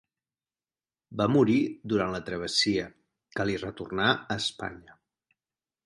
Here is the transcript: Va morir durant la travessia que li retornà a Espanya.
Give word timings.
Va 1.19 1.27
morir 1.33 1.59
durant 1.95 2.15
la 2.17 2.23
travessia 2.31 2.89
que 3.37 3.49
li 3.51 3.61
retornà 3.67 4.11
a 4.17 4.43
Espanya. 4.43 5.03